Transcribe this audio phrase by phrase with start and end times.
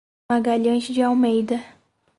[0.31, 1.63] Magalhães de Almeida